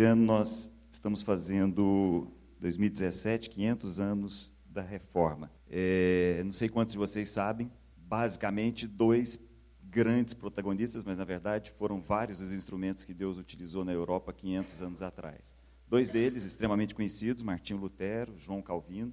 [0.00, 5.52] Esse ano nós estamos fazendo 2017, 500 anos da reforma.
[5.68, 9.38] É, não sei quantos de vocês sabem, basicamente dois
[9.82, 14.80] grandes protagonistas, mas na verdade foram vários os instrumentos que Deus utilizou na Europa 500
[14.80, 15.54] anos atrás.
[15.86, 19.12] Dois deles extremamente conhecidos, Martinho Lutero, João Calvino.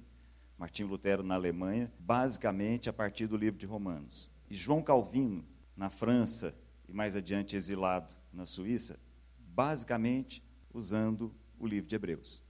[0.56, 4.30] Martinho Lutero na Alemanha, basicamente a partir do livro de Romanos.
[4.48, 5.44] E João Calvino,
[5.76, 6.54] na França
[6.88, 8.98] e mais adiante exilado na Suíça,
[9.38, 12.42] basicamente usando o livro de Hebreus.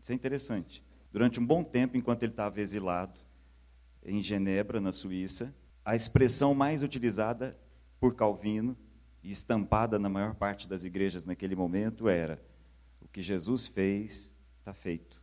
[0.00, 0.84] Isso é interessante.
[1.12, 3.20] Durante um bom tempo, enquanto ele estava exilado
[4.04, 7.58] em Genebra, na Suíça, a expressão mais utilizada
[8.00, 8.76] por Calvino
[9.22, 12.42] e estampada na maior parte das igrejas naquele momento era:
[13.00, 15.22] o que Jesus fez está feito.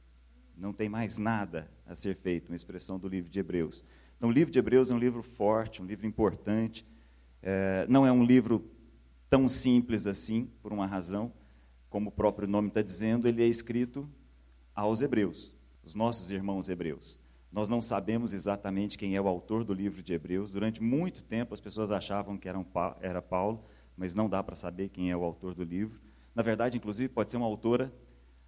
[0.55, 3.83] Não tem mais nada a ser feito, uma expressão do livro de Hebreus.
[4.17, 6.85] Então, o livro de Hebreus é um livro forte, um livro importante.
[7.41, 8.69] É, não é um livro
[9.29, 11.33] tão simples assim, por uma razão,
[11.91, 14.09] como o próprio nome está dizendo, ele é escrito
[14.73, 15.53] aos hebreus,
[15.83, 17.19] os nossos irmãos hebreus.
[17.51, 20.53] Nós não sabemos exatamente quem é o autor do livro de Hebreus.
[20.53, 23.65] Durante muito tempo as pessoas achavam que era Paulo,
[23.97, 25.99] mas não dá para saber quem é o autor do livro.
[26.33, 27.93] Na verdade, inclusive, pode ser uma autora.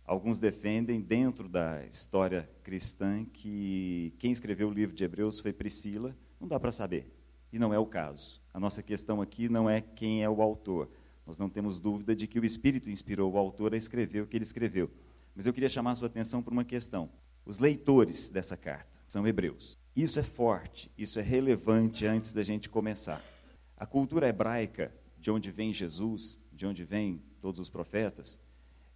[0.05, 6.15] Alguns defendem, dentro da história cristã, que quem escreveu o livro de Hebreus foi Priscila.
[6.39, 7.11] Não dá para saber
[7.51, 8.41] e não é o caso.
[8.53, 10.89] A nossa questão aqui não é quem é o autor.
[11.25, 14.37] Nós não temos dúvida de que o Espírito inspirou o autor a escrever o que
[14.37, 14.91] ele escreveu.
[15.35, 17.09] Mas eu queria chamar a sua atenção para uma questão.
[17.45, 19.77] Os leitores dessa carta são hebreus.
[19.95, 23.23] Isso é forte, isso é relevante antes da gente começar.
[23.77, 28.39] A cultura hebraica, de onde vem Jesus, de onde vêm todos os profetas,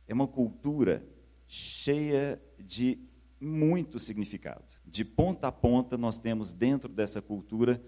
[0.07, 1.05] é uma cultura
[1.47, 2.99] cheia de
[3.39, 4.65] muito significado.
[4.85, 7.81] De ponta a ponta, nós temos dentro dessa cultura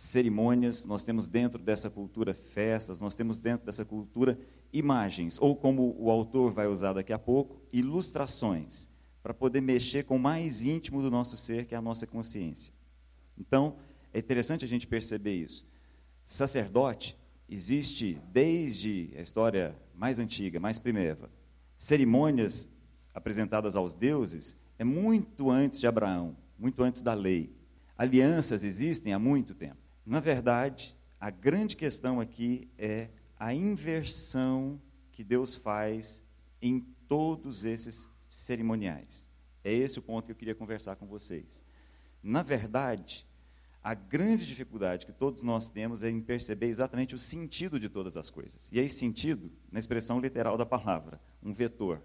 [0.00, 4.38] cerimônias, nós temos dentro dessa cultura festas, nós temos dentro dessa cultura
[4.72, 8.88] imagens, ou como o autor vai usar daqui a pouco, ilustrações,
[9.22, 12.72] para poder mexer com o mais íntimo do nosso ser, que é a nossa consciência.
[13.36, 13.76] Então,
[14.10, 15.66] é interessante a gente perceber isso.
[16.24, 17.14] Sacerdote
[17.46, 21.28] existe desde a história mais antiga, mais primeva.
[21.76, 22.66] Cerimônias
[23.12, 27.54] apresentadas aos deuses é muito antes de Abraão, muito antes da lei.
[27.98, 29.79] Alianças existem há muito tempo.
[30.04, 34.80] Na verdade, a grande questão aqui é a inversão
[35.12, 36.22] que Deus faz
[36.60, 39.28] em todos esses cerimoniais.
[39.62, 41.62] É esse o ponto que eu queria conversar com vocês.
[42.22, 43.26] Na verdade,
[43.82, 48.16] a grande dificuldade que todos nós temos é em perceber exatamente o sentido de todas
[48.16, 48.70] as coisas.
[48.70, 52.02] E esse sentido, na expressão literal da palavra, um vetor.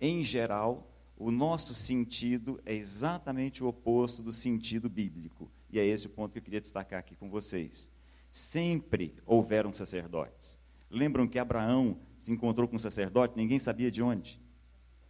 [0.00, 5.50] Em geral, o nosso sentido é exatamente o oposto do sentido bíblico.
[5.70, 7.90] E é esse o ponto que eu queria destacar aqui com vocês.
[8.30, 10.58] Sempre houveram sacerdotes.
[10.90, 14.40] Lembram que Abraão se encontrou com um sacerdote, ninguém sabia de onde.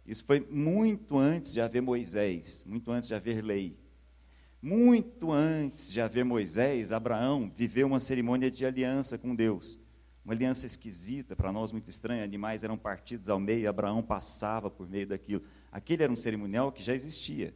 [0.05, 3.77] Isso foi muito antes de haver Moisés, muito antes de haver lei.
[4.61, 9.79] Muito antes de haver Moisés, Abraão viveu uma cerimônia de aliança com Deus.
[10.25, 12.23] Uma aliança esquisita, para nós muito estranha.
[12.23, 15.43] Animais eram partidos ao meio, Abraão passava por meio daquilo.
[15.71, 17.53] Aquele era um cerimonial que já existia.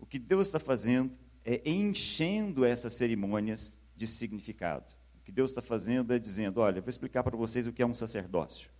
[0.00, 1.12] O que Deus está fazendo
[1.44, 4.94] é, enchendo essas cerimônias de significado.
[5.20, 7.86] O que Deus está fazendo é dizendo: olha, vou explicar para vocês o que é
[7.86, 8.70] um sacerdócio,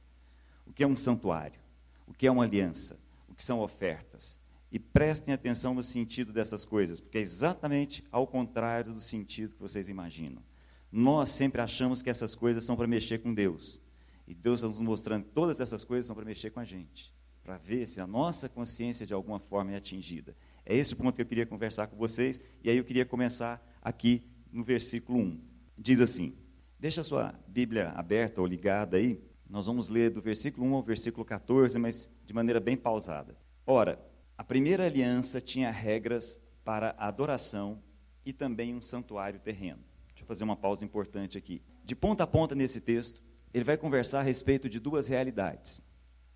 [0.67, 1.61] o que é um santuário,
[2.07, 4.41] o que é uma aliança, o que são ofertas.
[4.71, 9.61] E prestem atenção no sentido dessas coisas, porque é exatamente ao contrário do sentido que
[9.61, 10.43] vocês imaginam.
[10.91, 13.81] Nós sempre achamos que essas coisas são para mexer com Deus.
[14.27, 17.13] E Deus está nos mostrando que todas essas coisas são para mexer com a gente,
[17.45, 20.35] para ver se a nossa consciência de alguma forma é atingida.
[20.65, 23.65] É esse o ponto que eu queria conversar com vocês, e aí eu queria começar
[23.81, 25.41] aqui no versículo 1.
[25.77, 26.35] Diz assim:
[26.79, 30.83] Deixa a sua Bíblia aberta ou ligada aí, nós vamos ler do versículo 1 ao
[30.83, 33.37] versículo 14, mas de maneira bem pausada.
[33.67, 34.03] Ora,
[34.37, 37.83] a primeira aliança tinha regras para a adoração
[38.25, 39.81] e também um santuário terreno.
[40.09, 41.61] Deixa eu fazer uma pausa importante aqui.
[41.85, 43.23] De ponta a ponta nesse texto,
[43.53, 45.83] ele vai conversar a respeito de duas realidades.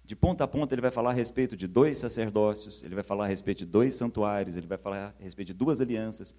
[0.07, 3.25] De ponta a ponta, ele vai falar a respeito de dois sacerdócios, ele vai falar
[3.25, 6.31] a respeito de dois santuários, ele vai falar a respeito de duas alianças,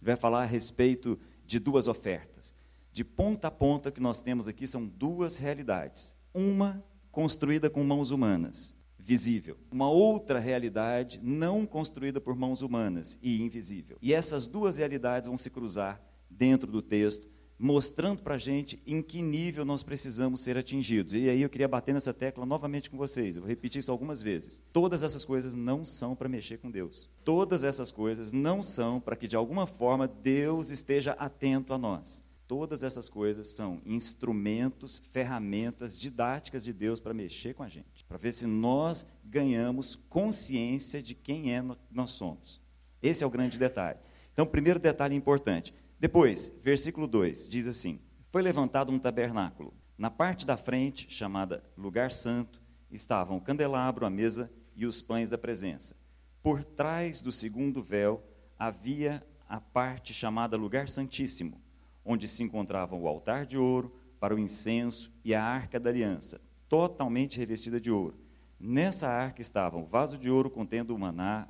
[0.00, 2.54] ele vai falar a respeito de duas ofertas.
[2.92, 6.14] De ponta a ponta, que nós temos aqui são duas realidades.
[6.32, 9.58] Uma construída com mãos humanas, visível.
[9.72, 13.98] Uma outra realidade não construída por mãos humanas e invisível.
[14.00, 16.00] E essas duas realidades vão se cruzar
[16.30, 17.26] dentro do texto
[17.58, 21.14] mostrando para a gente em que nível nós precisamos ser atingidos.
[21.14, 24.22] E aí eu queria bater nessa tecla novamente com vocês, eu vou repetir isso algumas
[24.22, 24.62] vezes.
[24.72, 27.08] Todas essas coisas não são para mexer com Deus.
[27.24, 32.24] Todas essas coisas não são para que de alguma forma Deus esteja atento a nós.
[32.46, 38.18] Todas essas coisas são instrumentos, ferramentas didáticas de Deus para mexer com a gente, para
[38.18, 42.60] ver se nós ganhamos consciência de quem é nós somos.
[43.02, 43.98] Esse é o grande detalhe.
[44.32, 45.74] Então, primeiro detalhe importante.
[45.98, 48.00] Depois, versículo 2 diz assim:
[48.30, 49.74] Foi levantado um tabernáculo.
[49.96, 52.60] Na parte da frente, chamada Lugar Santo,
[52.90, 55.96] estavam o candelabro, a mesa e os pães da presença.
[56.42, 58.22] Por trás do segundo véu
[58.58, 61.60] havia a parte chamada Lugar Santíssimo
[62.06, 66.40] onde se encontravam o altar de ouro para o incenso e a arca da aliança,
[66.68, 68.16] totalmente revestida de ouro.
[68.58, 71.48] Nessa arca estavam o vaso de ouro contendo o maná,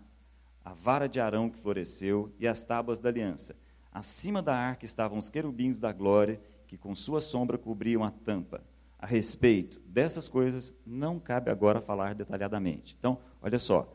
[0.65, 3.55] a vara de Arão que floresceu e as tábuas da aliança.
[3.97, 8.63] Acima da arca estavam os querubins da glória, que com sua sombra cobriam a tampa.
[8.99, 12.95] A respeito dessas coisas, não cabe agora falar detalhadamente.
[12.99, 13.91] Então, olha só.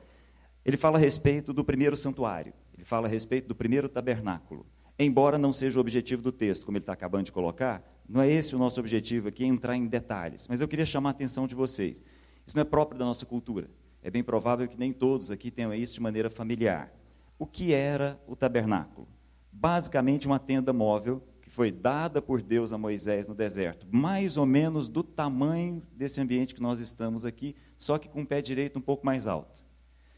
[0.65, 4.65] Ele fala a respeito do primeiro santuário, ele fala a respeito do primeiro tabernáculo.
[4.98, 8.27] Embora não seja o objetivo do texto, como ele está acabando de colocar, não é
[8.27, 10.48] esse o nosso objetivo aqui, entrar em detalhes.
[10.48, 12.01] Mas eu queria chamar a atenção de vocês.
[12.44, 13.69] Isso não é próprio da nossa cultura.
[14.01, 16.92] É bem provável que nem todos aqui tenham isso de maneira familiar.
[17.38, 19.07] O que era o tabernáculo?
[19.51, 24.45] Basicamente, uma tenda móvel que foi dada por Deus a Moisés no deserto, mais ou
[24.45, 28.80] menos do tamanho desse ambiente que nós estamos aqui, só que com o pé direito
[28.80, 29.63] um pouco mais alto.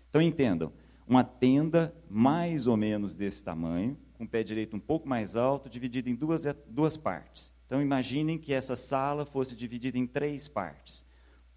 [0.09, 0.71] Então entendam,
[1.07, 5.69] uma tenda mais ou menos desse tamanho, com o pé direito um pouco mais alto,
[5.69, 7.53] dividido em duas, duas partes.
[7.65, 11.05] Então imaginem que essa sala fosse dividida em três partes.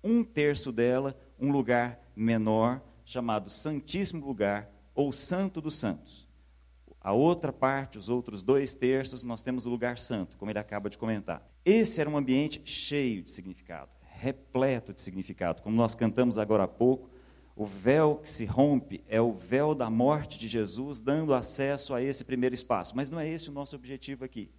[0.03, 6.26] Um terço dela, um lugar menor, chamado Santíssimo Lugar, ou Santo dos Santos.
[7.07, 10.91] A outra parte, os outros dois terços, nós temos o lugar santo, como ele acaba
[10.91, 11.49] de comentar.
[11.65, 15.63] Esse era um ambiente cheio de significado, repleto de significado.
[15.63, 17.09] Como nós cantamos agora há pouco,
[17.55, 22.03] o véu que se rompe é o véu da morte de Jesus, dando acesso a
[22.03, 22.97] esse primeiro espaço.
[22.97, 24.51] Mas não é esse o nosso objetivo aqui.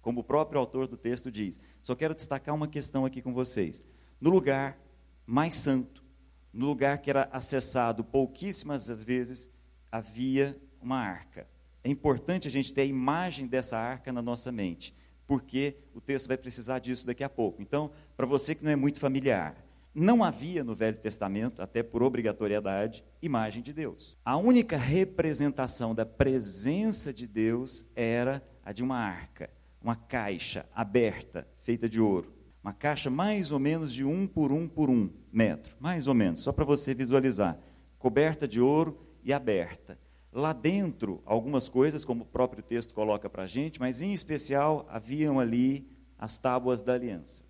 [0.00, 1.58] Como o próprio autor do texto diz.
[1.82, 3.82] Só quero destacar uma questão aqui com vocês.
[4.20, 4.78] No lugar
[5.26, 6.04] mais santo,
[6.52, 9.50] no lugar que era acessado pouquíssimas vezes,
[9.90, 11.57] havia uma arca.
[11.88, 14.94] É importante a gente ter a imagem dessa arca na nossa mente,
[15.26, 17.62] porque o texto vai precisar disso daqui a pouco.
[17.62, 19.56] Então, para você que não é muito familiar,
[19.94, 24.18] não havia no Velho Testamento, até por obrigatoriedade, imagem de Deus.
[24.22, 29.48] A única representação da presença de Deus era a de uma arca,
[29.80, 32.34] uma caixa aberta, feita de ouro.
[32.62, 36.40] Uma caixa mais ou menos de um por um por um metro, mais ou menos,
[36.40, 37.58] só para você visualizar.
[37.98, 39.98] Coberta de ouro e aberta.
[40.32, 44.86] Lá dentro, algumas coisas, como o próprio texto coloca para a gente, mas em especial
[44.90, 45.88] haviam ali
[46.18, 47.48] as tábuas da aliança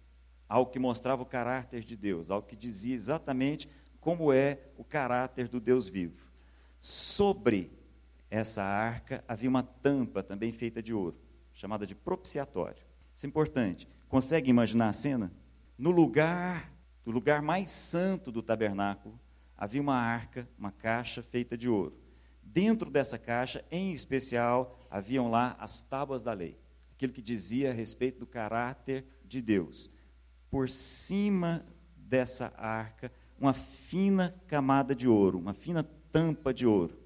[0.48, 3.68] algo que mostrava o caráter de Deus, algo que dizia exatamente
[4.00, 6.26] como é o caráter do Deus vivo.
[6.80, 7.70] Sobre
[8.30, 11.18] essa arca havia uma tampa também feita de ouro,
[11.52, 12.82] chamada de propiciatório.
[13.14, 13.86] Isso é importante.
[14.08, 15.30] Consegue imaginar a cena?
[15.76, 16.72] No lugar,
[17.04, 19.18] do lugar mais santo do tabernáculo,
[19.56, 21.98] havia uma arca, uma caixa feita de ouro.
[22.52, 26.58] Dentro dessa caixa, em especial, haviam lá as tábuas da lei,
[26.94, 29.90] aquilo que dizia a respeito do caráter de Deus
[30.50, 31.64] por cima
[31.96, 36.98] dessa arca uma fina camada de ouro, uma fina tampa de ouro.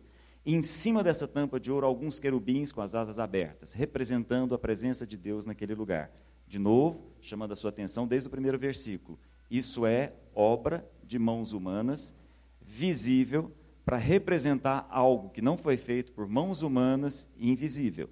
[0.46, 4.58] E em cima dessa tampa de ouro, alguns querubins com as asas abertas, representando a
[4.58, 6.10] presença de Deus naquele lugar.
[6.48, 9.18] De novo, chamando a sua atenção desde o primeiro versículo.
[9.50, 12.14] Isso é obra de mãos humanas,
[12.60, 13.52] visível,
[13.84, 18.08] para representar algo que não foi feito por mãos humanas e invisível.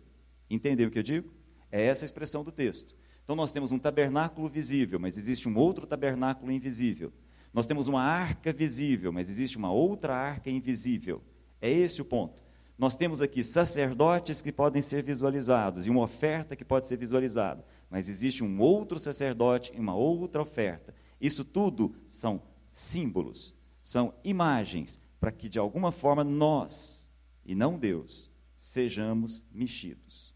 [0.48, 1.32] Entendeu o que eu digo?
[1.70, 2.96] É essa a expressão do texto.
[3.22, 7.12] Então nós temos um tabernáculo visível, mas existe um outro tabernáculo invisível.
[7.52, 11.22] Nós temos uma arca visível, mas existe uma outra arca invisível.
[11.60, 12.42] É esse o ponto.
[12.78, 17.62] Nós temos aqui sacerdotes que podem ser visualizados e uma oferta que pode ser visualizada,
[17.90, 20.94] mas existe um outro sacerdote e uma outra oferta.
[21.20, 27.08] Isso tudo são símbolos, são imagens para que de alguma forma nós,
[27.44, 30.34] e não Deus, sejamos mexidos.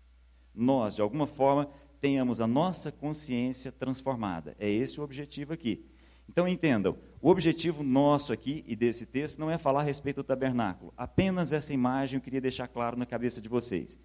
[0.54, 1.68] Nós, de alguma forma,
[2.00, 4.54] tenhamos a nossa consciência transformada.
[4.58, 5.86] É esse o objetivo aqui.
[6.28, 10.24] Então entendam, o objetivo nosso aqui e desse texto não é falar a respeito do
[10.24, 10.92] tabernáculo.
[10.96, 13.98] Apenas essa imagem eu queria deixar claro na cabeça de vocês.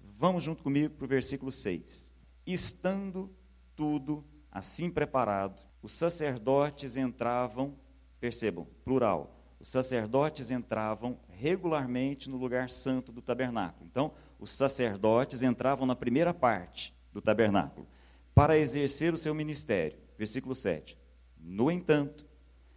[0.00, 2.12] Vamos junto comigo para o versículo 6.
[2.46, 3.30] Estando
[3.76, 7.74] tudo assim preparado, os sacerdotes entravam,
[8.20, 13.86] percebam, plural, os sacerdotes entravam regularmente no lugar santo do tabernáculo.
[13.86, 17.86] Então, os sacerdotes entravam na primeira parte, do tabernáculo,
[18.34, 19.98] para exercer o seu ministério.
[20.16, 20.96] Versículo 7.
[21.38, 22.24] No entanto,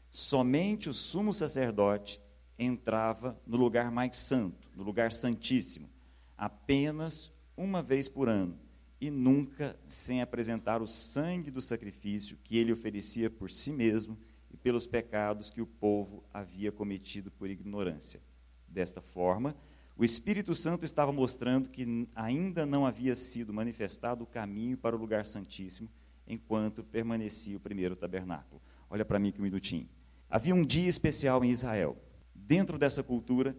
[0.10, 2.22] somente o sumo sacerdote
[2.60, 5.90] entrava no lugar mais santo, no lugar santíssimo,
[6.38, 8.60] apenas uma vez por ano,
[9.00, 14.18] e nunca sem apresentar o sangue do sacrifício que ele oferecia por si mesmo
[14.64, 18.22] pelos pecados que o povo havia cometido por ignorância.
[18.68, 19.56] Desta forma,
[19.96, 25.00] o Espírito Santo estava mostrando que ainda não havia sido manifestado o caminho para o
[25.00, 25.90] lugar santíssimo
[26.26, 28.62] enquanto permanecia o primeiro tabernáculo.
[28.90, 29.88] Olha para mim aqui um minutinho.
[30.30, 31.96] Havia um dia especial em Israel.
[32.34, 33.56] Dentro dessa cultura,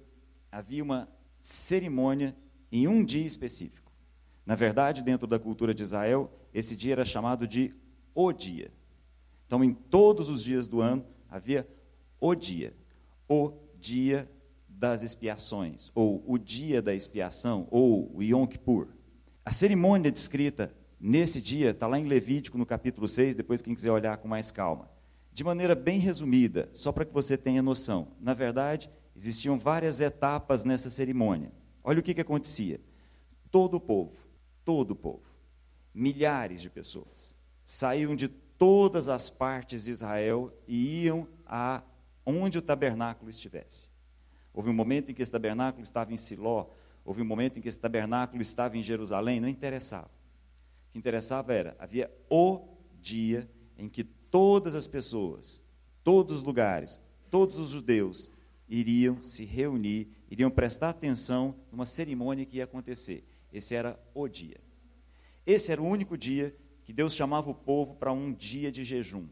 [0.50, 1.08] havia uma
[1.38, 2.34] cerimônia
[2.72, 3.92] em um dia específico.
[4.44, 7.72] Na verdade, dentro da cultura de Israel, esse dia era chamado de
[8.14, 8.72] o dia.
[9.46, 11.68] Então, em todos os dias do ano, havia
[12.20, 12.74] o dia.
[13.28, 14.30] O dia
[14.68, 18.88] das expiações, ou o dia da expiação, ou o Yom Kippur.
[19.44, 23.90] A cerimônia descrita nesse dia está lá em Levítico, no capítulo 6, depois quem quiser
[23.90, 24.90] olhar com mais calma.
[25.32, 28.08] De maneira bem resumida, só para que você tenha noção.
[28.20, 31.52] Na verdade, existiam várias etapas nessa cerimônia.
[31.82, 32.80] Olha o que, que acontecia.
[33.50, 34.16] Todo o povo,
[34.64, 35.26] todo o povo,
[35.92, 38.28] milhares de pessoas, saíam de
[38.64, 41.82] todas as partes de Israel e iam a
[42.24, 43.90] onde o tabernáculo estivesse.
[44.54, 46.68] Houve um momento em que esse tabernáculo estava em Siló,
[47.04, 50.06] houve um momento em que esse tabernáculo estava em Jerusalém, não interessava.
[50.88, 52.66] O que interessava era, havia o
[53.02, 55.62] dia em que todas as pessoas,
[56.02, 56.98] todos os lugares,
[57.30, 58.30] todos os judeus
[58.66, 63.28] iriam se reunir, iriam prestar atenção numa cerimônia que ia acontecer.
[63.52, 64.56] Esse era o dia.
[65.46, 69.26] Esse era o único dia que Deus chamava o povo para um dia de jejum.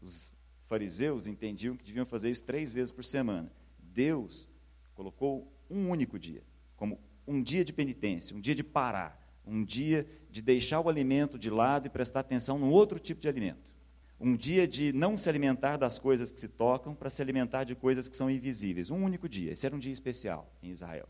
[0.00, 0.34] Os
[0.66, 3.52] fariseus entendiam que deviam fazer isso três vezes por semana.
[3.78, 4.48] Deus
[4.94, 6.42] colocou um único dia,
[6.76, 11.38] como um dia de penitência, um dia de parar, um dia de deixar o alimento
[11.38, 13.72] de lado e prestar atenção num outro tipo de alimento.
[14.20, 17.74] Um dia de não se alimentar das coisas que se tocam para se alimentar de
[17.74, 18.90] coisas que são invisíveis.
[18.90, 19.52] Um único dia.
[19.52, 21.08] Esse era um dia especial em Israel.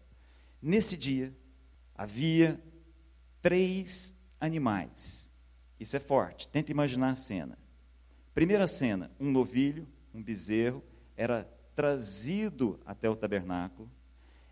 [0.61, 1.35] Nesse dia,
[1.95, 2.61] havia
[3.41, 5.31] três animais.
[5.79, 6.49] Isso é forte.
[6.49, 7.59] Tenta imaginar a cena.
[8.35, 10.83] Primeira cena: um novilho, um bezerro,
[11.17, 13.89] era trazido até o tabernáculo,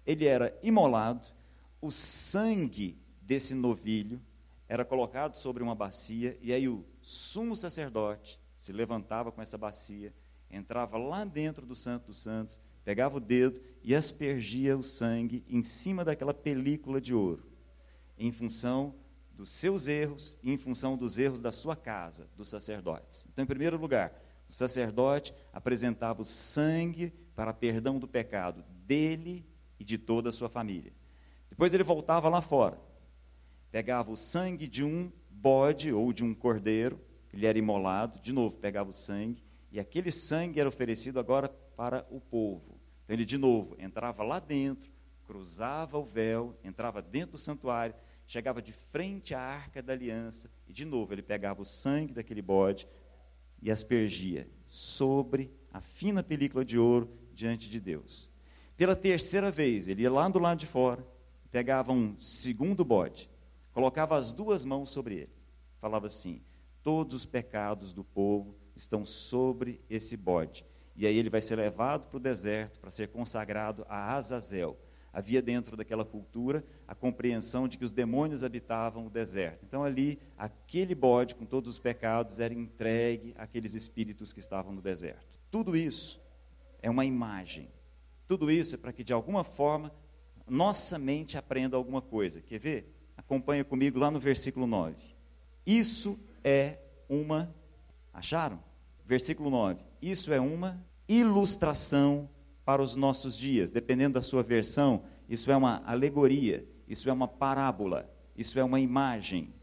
[0.07, 1.27] ele era imolado,
[1.81, 4.21] o sangue desse novilho
[4.69, 10.13] era colocado sobre uma bacia, e aí o sumo sacerdote se levantava com essa bacia,
[10.51, 15.65] entrava lá dentro do Santo dos Santos, pegava o dedo e aspergia o sangue em
[15.65, 17.45] cima daquela película de ouro,
[18.17, 18.95] em função
[19.37, 23.29] dos seus erros e em função dos erros da sua casa, dos sacerdotes.
[23.31, 24.13] Então, em primeiro lugar,
[24.49, 29.45] o sacerdote apresentava o sangue para perdão do pecado dele
[29.79, 30.93] e de toda a sua família.
[31.51, 32.79] Depois ele voltava lá fora,
[33.71, 36.99] pegava o sangue de um bode ou de um cordeiro,
[37.33, 42.07] ele era imolado, de novo pegava o sangue, e aquele sangue era oferecido agora para
[42.11, 42.81] o povo.
[43.05, 44.91] Então ele, de novo, entrava lá dentro,
[45.27, 47.95] cruzava o véu, entrava dentro do santuário,
[48.27, 52.43] chegava de frente à arca da aliança, e de novo ele pegava o sangue daquele
[52.43, 52.89] bode,
[53.63, 58.31] e aspergia sobre a fina película de ouro diante de Deus.
[58.77, 61.07] Pela terceira vez, ele ia lá do lado de fora,
[61.51, 63.31] pegava um segundo bode,
[63.73, 65.33] colocava as duas mãos sobre ele,
[65.79, 66.43] falava assim:
[66.83, 70.65] Todos os pecados do povo estão sobre esse bode.
[70.95, 74.79] E aí ele vai ser levado para o deserto para ser consagrado a Azazel,
[75.17, 79.65] havia dentro daquela cultura a compreensão de que os demônios habitavam o deserto.
[79.65, 84.83] Então, ali, aquele bode com todos os pecados era entregue àqueles espíritos que estavam no
[84.83, 85.41] deserto.
[85.51, 86.21] Tudo isso
[86.83, 87.71] é uma imagem.
[88.29, 89.91] Tudo isso é para que, de alguma forma,
[90.47, 92.43] nossa mente aprenda alguma coisa.
[92.43, 92.95] Quer ver?
[93.17, 95.03] Acompanha comigo lá no versículo 9.
[95.65, 96.77] Isso é
[97.09, 97.55] uma.
[98.13, 98.63] Acharam?
[99.07, 99.83] Versículo 9.
[100.03, 102.29] Isso é uma ilustração
[102.67, 103.71] para os nossos dias.
[103.71, 108.81] Dependendo da sua versão, isso é uma alegoria, isso é uma parábola, isso é uma
[108.81, 109.55] imagem.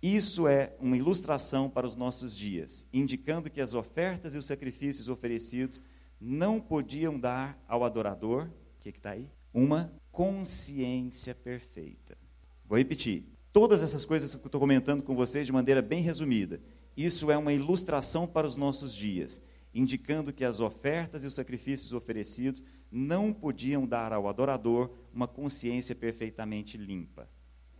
[0.00, 5.08] Isso é uma ilustração para os nossos dias, indicando que as ofertas e os sacrifícios
[5.08, 5.82] oferecidos
[6.20, 9.28] não podiam dar ao adorador, o que está aí?
[9.52, 12.16] Uma consciência perfeita.
[12.64, 13.24] Vou repetir.
[13.52, 16.60] Todas essas coisas que eu estou comentando com vocês de maneira bem resumida,
[16.96, 19.42] isso é uma ilustração para os nossos dias
[19.80, 25.94] indicando que as ofertas e os sacrifícios oferecidos não podiam dar ao adorador uma consciência
[25.94, 27.28] perfeitamente limpa.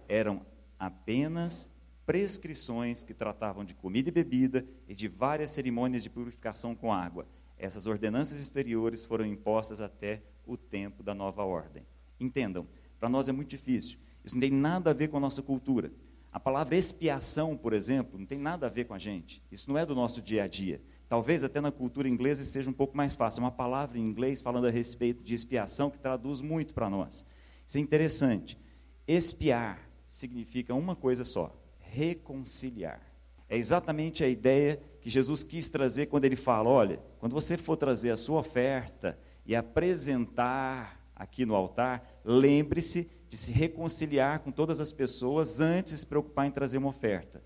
[0.09, 0.45] Eram
[0.79, 1.73] apenas
[2.05, 7.27] prescrições que tratavam de comida e bebida e de várias cerimônias de purificação com água.
[7.59, 11.83] Essas ordenanças exteriores foram impostas até o tempo da nova ordem.
[12.21, 12.67] Entendam,
[12.99, 13.99] para nós é muito difícil.
[14.25, 15.91] Isso não tem nada a ver com a nossa cultura.
[16.31, 19.43] A palavra expiação, por exemplo, não tem nada a ver com a gente.
[19.51, 20.83] Isso não é do nosso dia a dia.
[21.09, 23.41] Talvez até na cultura inglesa seja um pouco mais fácil.
[23.41, 27.25] É uma palavra em inglês falando a respeito de expiação que traduz muito para nós.
[27.67, 28.59] Isso é interessante.
[29.07, 33.01] Expiar significa uma coisa só: reconciliar.
[33.49, 37.77] É exatamente a ideia que Jesus quis trazer quando ele fala: olha, quando você for
[37.77, 44.81] trazer a sua oferta e apresentar aqui no altar, lembre-se de se reconciliar com todas
[44.81, 47.43] as pessoas antes de se preocupar em trazer uma oferta.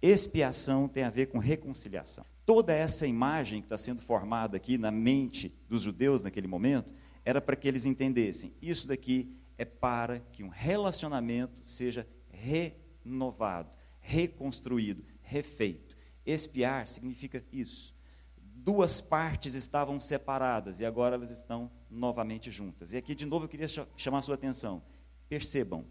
[0.00, 2.24] Expiação tem a ver com reconciliação.
[2.46, 6.92] Toda essa imagem que está sendo formada aqui na mente dos judeus naquele momento
[7.24, 15.04] era para que eles entendessem: isso daqui é para que um relacionamento seja renovado, reconstruído,
[15.20, 15.96] refeito.
[16.24, 17.94] Espiar significa isso.
[18.36, 22.92] Duas partes estavam separadas e agora elas estão novamente juntas.
[22.92, 24.82] E aqui, de novo, eu queria chamar a sua atenção.
[25.28, 25.84] Percebam,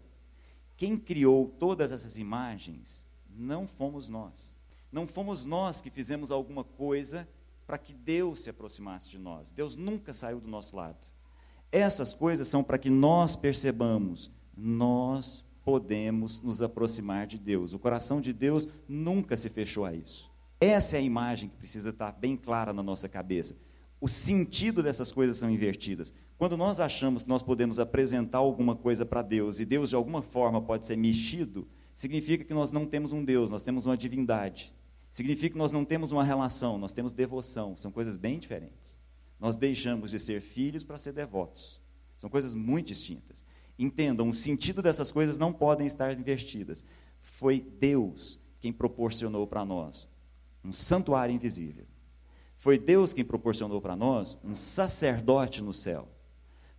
[0.76, 3.07] quem criou todas essas imagens
[3.38, 4.56] não fomos nós.
[4.90, 7.28] Não fomos nós que fizemos alguma coisa
[7.66, 9.52] para que Deus se aproximasse de nós.
[9.52, 11.06] Deus nunca saiu do nosso lado.
[11.70, 17.74] Essas coisas são para que nós percebamos, nós podemos nos aproximar de Deus.
[17.74, 20.30] O coração de Deus nunca se fechou a isso.
[20.58, 23.54] Essa é a imagem que precisa estar bem clara na nossa cabeça.
[24.00, 26.14] O sentido dessas coisas são invertidas.
[26.38, 30.22] Quando nós achamos que nós podemos apresentar alguma coisa para Deus e Deus de alguma
[30.22, 31.68] forma pode ser mexido,
[31.98, 34.72] significa que nós não temos um Deus, nós temos uma divindade.
[35.10, 37.76] Significa que nós não temos uma relação, nós temos devoção.
[37.76, 38.96] São coisas bem diferentes.
[39.40, 41.82] Nós deixamos de ser filhos para ser devotos.
[42.16, 43.44] São coisas muito distintas.
[43.76, 46.84] Entendam, o sentido dessas coisas não podem estar invertidas.
[47.20, 50.08] Foi Deus quem proporcionou para nós
[50.62, 51.84] um santuário invisível.
[52.58, 56.06] Foi Deus quem proporcionou para nós um sacerdote no céu.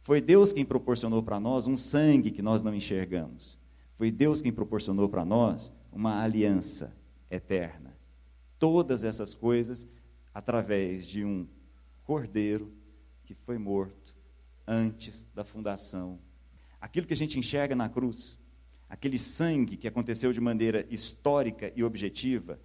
[0.01, 3.59] Foi Deus quem proporcionou para nós um sangue que nós não enxergamos.
[3.99, 6.95] Foi Deus quem proporcionou para nós uma aliança
[7.29, 7.93] eterna.
[8.57, 9.85] Todas essas coisas
[10.33, 11.45] através de um
[12.05, 12.71] cordeiro
[13.25, 14.15] que foi morto
[14.65, 16.17] antes da fundação
[16.79, 18.39] aquilo que a gente enxerga na cruz,
[18.87, 22.57] aquele sangue que aconteceu de maneira histórica e objetiva,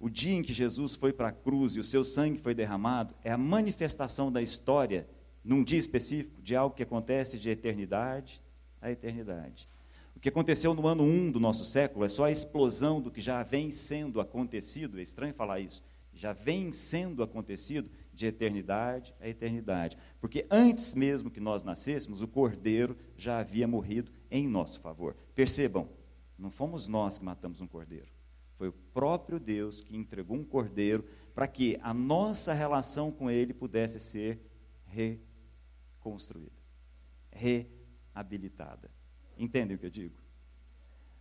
[0.00, 3.14] o dia em que Jesus foi para a cruz e o seu sangue foi derramado,
[3.22, 5.08] é a manifestação da história,
[5.44, 8.42] num dia específico, de algo que acontece de eternidade
[8.82, 9.69] a eternidade.
[10.20, 13.22] O que aconteceu no ano 1 do nosso século é só a explosão do que
[13.22, 19.26] já vem sendo acontecido, é estranho falar isso, já vem sendo acontecido de eternidade a
[19.26, 19.96] eternidade.
[20.20, 25.16] Porque antes mesmo que nós nascêssemos, o cordeiro já havia morrido em nosso favor.
[25.34, 25.88] Percebam,
[26.36, 28.12] não fomos nós que matamos um cordeiro.
[28.56, 31.02] Foi o próprio Deus que entregou um cordeiro
[31.34, 34.38] para que a nossa relação com ele pudesse ser
[34.84, 36.60] reconstruída,
[37.30, 38.99] reabilitada.
[39.40, 40.14] Entendem o que eu digo?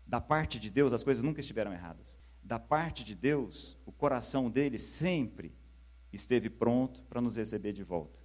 [0.06, 2.20] Da parte de Deus, as coisas nunca estiveram erradas.
[2.44, 5.56] Da parte de Deus, o coração dele sempre
[6.12, 8.20] esteve pronto para nos receber de volta.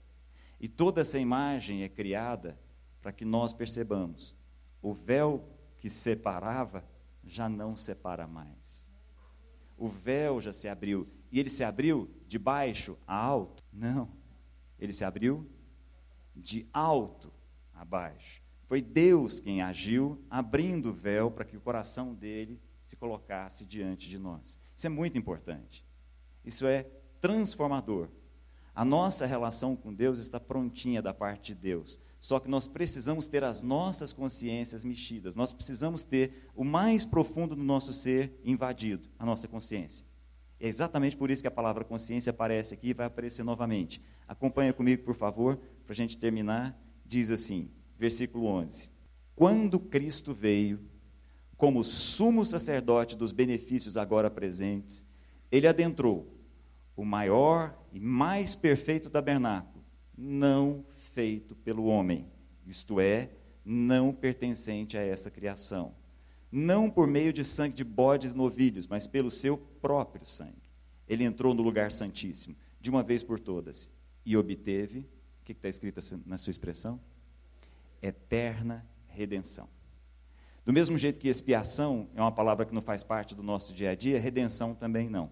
[0.59, 2.59] E toda essa imagem é criada
[3.00, 4.35] para que nós percebamos:
[4.83, 6.85] o véu que separava
[7.22, 8.92] já não separa mais.
[9.76, 11.09] O véu já se abriu.
[11.30, 13.62] E ele se abriu de baixo a alto?
[13.72, 14.09] Não.
[14.78, 15.48] Ele se abriu
[16.35, 17.33] de alto
[17.72, 18.43] a baixo.
[18.66, 24.09] Foi Deus quem agiu, abrindo o véu para que o coração dele se colocasse diante
[24.09, 24.59] de nós.
[24.77, 25.85] Isso é muito importante.
[26.44, 26.85] Isso é
[27.20, 28.09] transformador.
[28.74, 32.00] A nossa relação com Deus está prontinha da parte de Deus.
[32.20, 35.37] Só que nós precisamos ter as nossas consciências mexidas.
[35.37, 40.05] Nós precisamos ter o mais profundo do nosso ser invadido, a nossa consciência.
[40.59, 44.00] É exatamente por isso que a palavra consciência aparece aqui e vai aparecer novamente.
[44.27, 46.79] Acompanha comigo, por favor, para a gente terminar.
[47.05, 48.90] Diz assim, versículo 11:
[49.35, 50.80] Quando Cristo veio,
[51.57, 55.04] como sumo sacerdote dos benefícios agora presentes,
[55.50, 56.28] ele adentrou
[56.96, 59.85] o maior e mais perfeito tabernáculo,
[60.16, 62.26] não feito pelo homem,
[62.66, 63.30] isto é,
[63.64, 65.94] não pertencente a essa criação.
[66.50, 70.70] Não por meio de sangue de bodes e novilhos, mas pelo seu próprio sangue.
[71.09, 73.90] Ele entrou no lugar santíssimo, de uma vez por todas,
[74.24, 75.00] e obteve,
[75.40, 77.00] o que está escrito na sua expressão?
[78.05, 79.67] Eterna redenção.
[80.62, 83.90] Do mesmo jeito que expiação é uma palavra que não faz parte do nosso dia
[83.90, 85.31] a dia, redenção também não.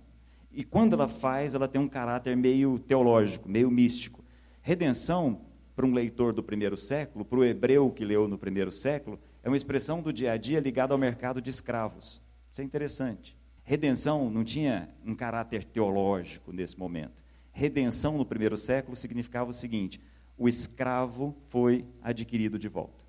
[0.50, 4.24] E quando ela faz, ela tem um caráter meio teológico, meio místico.
[4.62, 5.42] Redenção,
[5.76, 9.48] para um leitor do primeiro século, para o hebreu que leu no primeiro século, é
[9.48, 12.22] uma expressão do dia a dia ligada ao mercado de escravos.
[12.50, 13.36] Isso é interessante.
[13.64, 17.22] Redenção não tinha um caráter teológico nesse momento.
[17.52, 20.00] Redenção no primeiro século significava o seguinte:
[20.42, 23.04] o escravo foi adquirido de volta.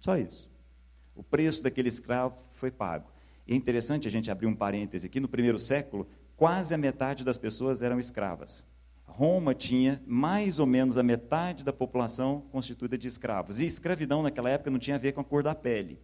[0.00, 0.50] Só isso.
[1.14, 3.10] O preço daquele escravo foi pago.
[3.46, 7.24] E é interessante a gente abrir um parêntese aqui, no primeiro século, quase a metade
[7.24, 8.66] das pessoas eram escravas.
[9.04, 13.60] Roma tinha mais ou menos a metade da população constituída de escravos.
[13.60, 16.00] E escravidão naquela época não tinha a ver com a cor da pele.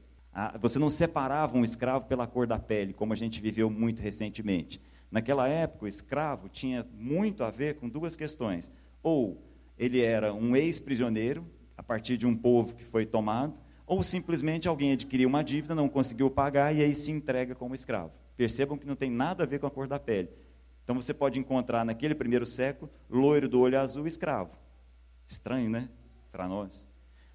[0.60, 4.82] Você não separava um escravo pela cor da pele, como a gente viveu muito recentemente.
[5.10, 8.70] Naquela época, o escravo tinha muito a ver com duas questões.
[9.02, 9.40] Ou
[9.78, 14.92] ele era um ex-prisioneiro, a partir de um povo que foi tomado, ou simplesmente alguém
[14.92, 18.12] adquiriu uma dívida, não conseguiu pagar e aí se entrega como escravo.
[18.36, 20.30] Percebam que não tem nada a ver com a cor da pele.
[20.82, 24.56] Então você pode encontrar naquele primeiro século, loiro do olho azul, escravo.
[25.26, 25.88] Estranho, né?
[26.30, 26.88] Para nós.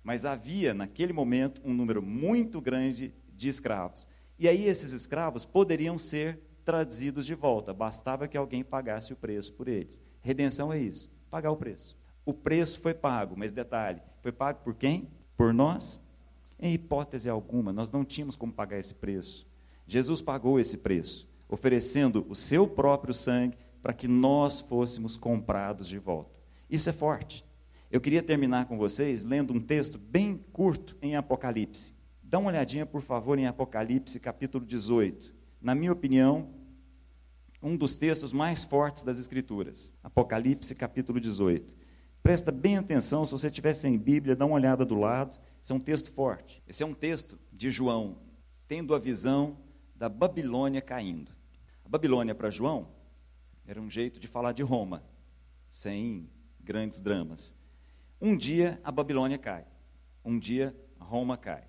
[0.04, 4.08] Mas havia, naquele momento, um número muito grande de escravos.
[4.38, 9.54] E aí esses escravos poderiam ser trazidos de volta, bastava que alguém pagasse o preço
[9.54, 10.02] por eles.
[10.22, 11.99] Redenção é isso, pagar o preço.
[12.26, 15.10] O preço foi pago, mas detalhe, foi pago por quem?
[15.36, 16.02] Por nós?
[16.60, 19.48] Em hipótese alguma, nós não tínhamos como pagar esse preço.
[19.88, 25.98] Jesus pagou esse preço, oferecendo o seu próprio sangue para que nós fôssemos comprados de
[25.98, 26.40] volta.
[26.70, 27.46] Isso é forte.
[27.90, 31.96] Eu queria terminar com vocês lendo um texto bem curto em Apocalipse.
[32.22, 35.34] Dá uma olhadinha, por favor, em Apocalipse, capítulo 18.
[35.60, 36.50] Na minha opinião,
[37.64, 39.96] um dos textos mais fortes das Escrituras.
[40.04, 41.76] Apocalipse, capítulo 18.
[42.22, 45.38] Presta bem atenção, se você estiver sem Bíblia, dá uma olhada do lado.
[45.62, 46.62] Esse é um texto forte.
[46.68, 48.18] Esse é um texto de João,
[48.68, 49.58] tendo a visão
[49.96, 51.32] da Babilônia caindo.
[51.84, 52.88] A Babilônia para João
[53.66, 55.04] era um jeito de falar de Roma,
[55.70, 56.30] sem
[56.60, 57.56] grandes dramas.
[58.22, 59.66] Um dia a Babilônia cai,
[60.24, 61.64] um dia Roma cai.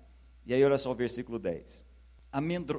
[0.45, 1.87] E aí olha só o versículo 10.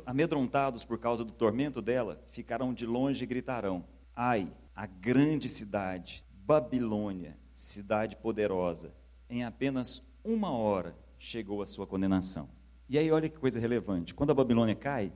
[0.06, 6.24] Amedrontados por causa do tormento dela, ficarão de longe e gritarão: Ai, a grande cidade,
[6.30, 8.92] Babilônia, cidade poderosa,
[9.30, 12.48] em apenas uma hora chegou a sua condenação.
[12.88, 14.14] E aí olha que coisa relevante.
[14.14, 15.12] Quando a Babilônia cai,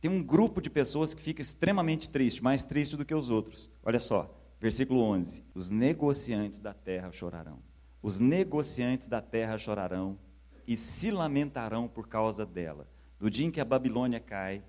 [0.00, 3.70] tem um grupo de pessoas que fica extremamente triste, mais triste do que os outros.
[3.84, 7.58] Olha só, versículo 11: Os negociantes da terra chorarão.
[8.02, 10.18] Os negociantes da terra chorarão
[10.66, 12.88] e se lamentarão por causa dela.
[13.20, 14.64] No dia em que a Babilônia cai,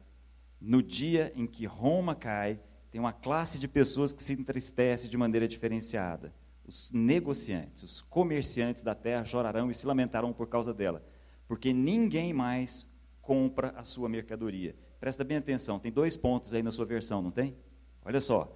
[0.60, 2.60] no dia em que Roma cai,
[2.92, 6.34] tem uma classe de pessoas que se entristece de maneira diferenciada.
[6.72, 11.06] Os negociantes, os comerciantes da terra chorarão e se lamentarão por causa dela,
[11.46, 12.88] porque ninguém mais
[13.22, 14.74] compra a sua mercadoria.
[14.98, 17.58] Presta bem atenção, tem dois pontos aí na sua versão, não tem?
[18.06, 18.56] Olha só.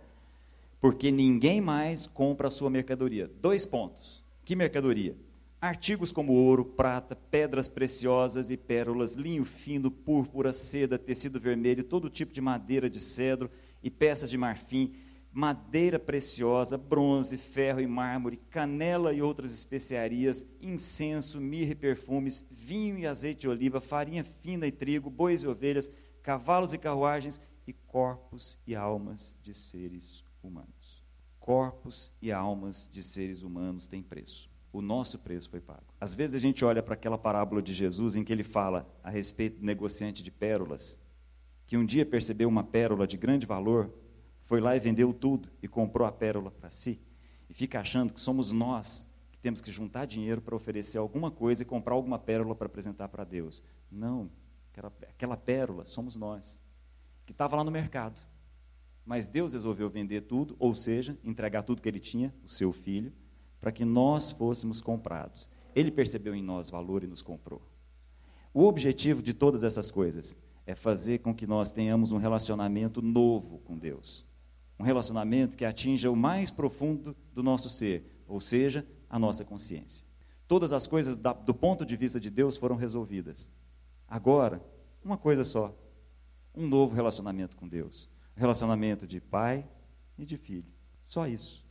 [0.80, 3.30] Porque ninguém mais compra a sua mercadoria.
[3.42, 4.24] Dois pontos.
[4.46, 5.18] Que mercadoria?
[5.60, 12.10] Artigos como ouro, prata, pedras preciosas e pérolas, linho fino, púrpura, seda, tecido vermelho, todo
[12.10, 13.52] tipo de madeira de cedro
[13.84, 14.96] e peças de marfim,
[15.36, 22.98] madeira preciosa, bronze, ferro e mármore, canela e outras especiarias, incenso, mirra e perfumes, vinho
[22.98, 25.88] e azeite de oliva, farinha fina e trigo, bois e ovelhas,
[26.24, 31.06] cavalos e carruagens e corpos e almas de seres humanos
[31.46, 34.50] corpos e almas de seres humanos têm preço.
[34.74, 35.84] O nosso preço foi pago.
[36.02, 39.12] Às vezes a gente olha para aquela parábola de Jesus em que ele fala a
[39.12, 41.00] respeito do negociante de pérolas,
[41.68, 43.94] que um dia percebeu uma pérola de grande valor,
[44.46, 47.00] foi lá e vendeu tudo e comprou a pérola para si,
[47.50, 51.62] e fica achando que somos nós que temos que juntar dinheiro para oferecer alguma coisa
[51.62, 53.62] e comprar alguma pérola para apresentar para Deus.
[53.92, 54.32] Não,
[54.72, 56.62] aquela, aquela pérola somos nós,
[57.26, 58.20] que estava lá no mercado
[59.06, 63.14] mas Deus resolveu vender tudo, ou seja, entregar tudo que ele tinha, o seu filho,
[63.62, 65.48] para que nós fôssemos comprados.
[65.76, 67.62] Ele percebeu em nós valor e nos comprou.
[68.52, 73.60] O objetivo de todas essas coisas é fazer com que nós tenhamos um relacionamento novo
[73.60, 74.26] com Deus.
[74.80, 80.06] Um relacionamento que atinja o mais profundo do nosso ser, ou seja, a nossa consciência.
[80.48, 83.52] Todas as coisas do ponto de vista de Deus foram resolvidas.
[84.08, 84.62] Agora,
[85.04, 85.76] uma coisa só:
[86.54, 89.66] um novo relacionamento com Deus relacionamento de pai
[90.18, 90.72] e de filho.
[91.06, 91.64] Só isso.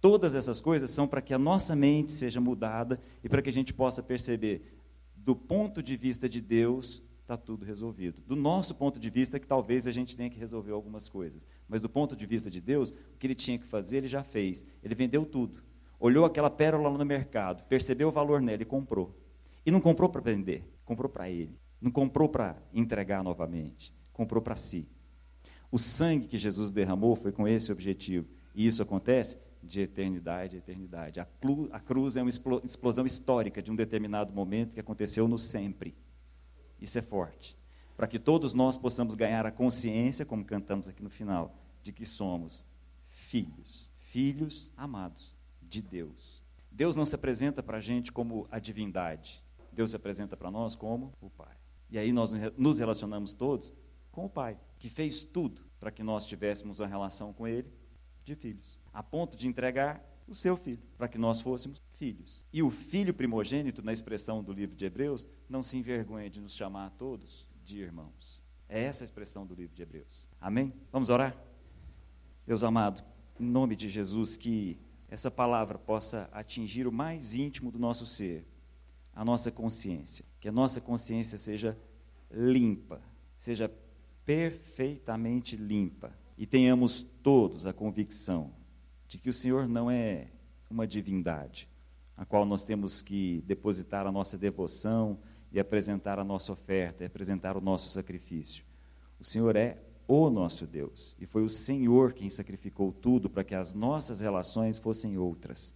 [0.00, 3.52] Todas essas coisas são para que a nossa mente seja mudada e para que a
[3.52, 4.80] gente possa perceber,
[5.14, 8.22] do ponto de vista de Deus, está tudo resolvido.
[8.24, 11.46] Do nosso ponto de vista, que talvez a gente tenha que resolver algumas coisas.
[11.68, 14.22] Mas do ponto de vista de Deus, o que ele tinha que fazer, ele já
[14.22, 14.64] fez.
[14.80, 15.60] Ele vendeu tudo.
[15.98, 19.18] Olhou aquela pérola no mercado, percebeu o valor nela e comprou.
[19.64, 21.58] E não comprou para vender, comprou para ele.
[21.80, 24.86] Não comprou para entregar novamente, comprou para si.
[25.70, 28.28] O sangue que Jesus derramou foi com esse objetivo.
[28.54, 31.18] E isso acontece de eternidade a eternidade.
[31.18, 35.92] A cruz é uma explosão histórica de um determinado momento que aconteceu no sempre.
[36.86, 37.58] Isso é forte.
[37.96, 42.04] Para que todos nós possamos ganhar a consciência, como cantamos aqui no final, de que
[42.04, 42.64] somos
[43.10, 46.40] filhos, filhos amados de Deus.
[46.70, 49.42] Deus não se apresenta para a gente como a divindade.
[49.72, 51.56] Deus se apresenta para nós como o Pai.
[51.90, 53.74] E aí nós nos relacionamos todos
[54.12, 57.68] com o Pai que fez tudo para que nós tivéssemos uma relação com Ele
[58.24, 62.44] de filhos, a ponto de entregar o seu filho, para que nós fôssemos filhos.
[62.52, 66.54] E o filho primogênito, na expressão do livro de Hebreus, não se envergonha de nos
[66.54, 68.42] chamar a todos de irmãos.
[68.68, 70.28] É essa a expressão do livro de Hebreus.
[70.40, 70.72] Amém?
[70.90, 71.36] Vamos orar?
[72.46, 73.04] Deus amado,
[73.38, 78.44] em nome de Jesus, que essa palavra possa atingir o mais íntimo do nosso ser,
[79.12, 80.24] a nossa consciência.
[80.40, 81.78] Que a nossa consciência seja
[82.30, 83.00] limpa,
[83.38, 83.70] seja
[84.24, 86.12] perfeitamente limpa.
[86.36, 88.52] E tenhamos todos a convicção
[89.08, 90.28] de que o Senhor não é
[90.70, 91.68] uma divindade,
[92.16, 95.18] a qual nós temos que depositar a nossa devoção
[95.52, 98.64] e apresentar a nossa oferta, e apresentar o nosso sacrifício.
[99.18, 103.54] O Senhor é o nosso Deus, e foi o Senhor quem sacrificou tudo para que
[103.54, 105.74] as nossas relações fossem outras.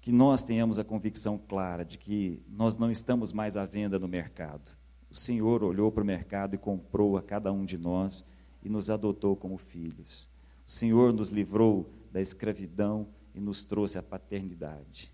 [0.00, 4.06] Que nós tenhamos a convicção clara de que nós não estamos mais à venda no
[4.06, 4.70] mercado.
[5.10, 8.24] O Senhor olhou para o mercado e comprou a cada um de nós
[8.62, 10.28] e nos adotou como filhos.
[10.66, 15.12] O Senhor nos livrou da escravidão e nos trouxe a paternidade.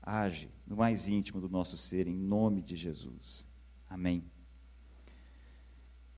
[0.00, 3.46] Age no mais íntimo do nosso ser, em nome de Jesus.
[3.88, 4.31] Amém.